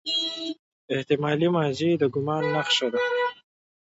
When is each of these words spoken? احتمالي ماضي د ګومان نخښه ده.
احتمالي 0.93 1.47
ماضي 1.55 1.89
د 2.01 2.03
ګومان 2.13 2.43
نخښه 2.53 2.87
ده. 2.93 2.99